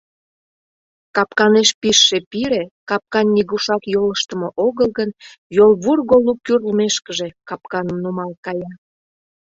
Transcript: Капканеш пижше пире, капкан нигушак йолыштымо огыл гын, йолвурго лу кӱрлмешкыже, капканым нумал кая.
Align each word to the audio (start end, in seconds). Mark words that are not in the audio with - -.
Капканеш 1.15 1.69
пижше 1.81 2.17
пире, 2.31 2.63
капкан 2.89 3.27
нигушак 3.35 3.83
йолыштымо 3.93 4.49
огыл 4.65 4.89
гын, 4.99 5.09
йолвурго 5.55 6.15
лу 6.25 6.33
кӱрлмешкыже, 6.45 7.27
капканым 7.49 7.97
нумал 8.03 8.31
кая. 8.45 8.71